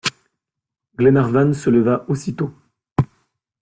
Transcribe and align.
Glenarvan 0.97 1.53
se 1.53 1.69
leva 1.69 2.05
aussitôt. 2.09 2.51